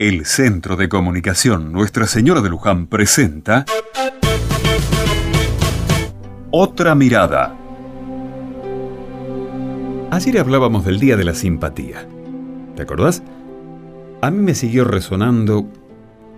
[0.00, 3.66] El Centro de Comunicación Nuestra Señora de Luján presenta
[6.50, 7.54] Otra Mirada.
[10.10, 12.08] Ayer hablábamos del Día de la Simpatía.
[12.76, 13.22] ¿Te acordás?
[14.22, 15.68] A mí me siguió resonando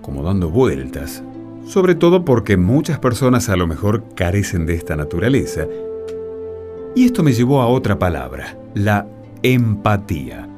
[0.00, 1.22] como dando vueltas,
[1.64, 5.68] sobre todo porque muchas personas a lo mejor carecen de esta naturaleza.
[6.96, 9.06] Y esto me llevó a otra palabra, la
[9.44, 10.48] empatía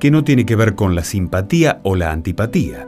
[0.00, 2.86] que no tiene que ver con la simpatía o la antipatía.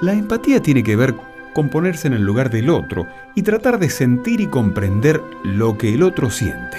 [0.00, 1.14] La empatía tiene que ver
[1.54, 5.92] con ponerse en el lugar del otro y tratar de sentir y comprender lo que
[5.94, 6.78] el otro siente.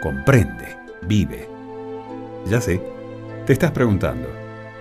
[0.00, 1.48] Comprende, vive.
[2.48, 2.80] Ya sé,
[3.46, 4.28] te estás preguntando,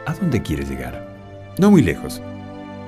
[0.05, 1.08] ¿a dónde quieres llegar?
[1.58, 2.22] No muy lejos,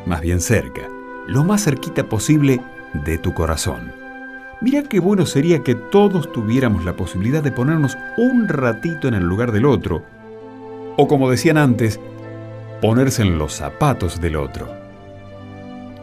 [0.05, 0.83] más bien cerca,
[1.27, 2.61] lo más cerquita posible
[2.93, 3.91] de tu corazón.
[4.61, 9.23] Mira qué bueno sería que todos tuviéramos la posibilidad de ponernos un ratito en el
[9.23, 10.03] lugar del otro
[11.01, 11.97] o como decían antes,
[12.81, 14.67] ponerse en los zapatos del otro.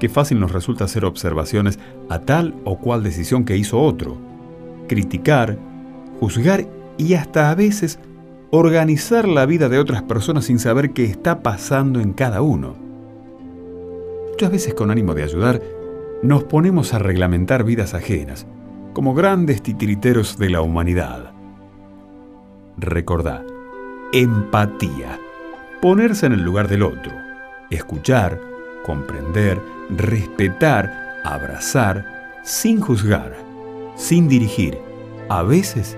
[0.01, 4.17] Qué fácil nos resulta hacer observaciones a tal o cual decisión que hizo otro,
[4.89, 5.59] criticar,
[6.19, 7.99] juzgar y hasta a veces
[8.51, 12.75] organizar la vida de otras personas sin saber qué está pasando en cada uno.
[14.31, 15.61] Muchas veces con ánimo de ayudar,
[16.23, 18.47] nos ponemos a reglamentar vidas ajenas,
[18.95, 21.33] como grandes titiriteros de la humanidad.
[22.79, 23.45] Recordá,
[24.13, 25.19] empatía.
[25.81, 27.13] Ponerse en el lugar del otro.
[27.71, 28.41] Escuchar,
[28.85, 33.37] comprender, respetar, abrazar, sin juzgar,
[33.97, 34.79] sin dirigir.
[35.29, 35.97] A veces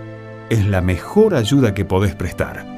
[0.51, 2.78] es la mejor ayuda que podés prestar.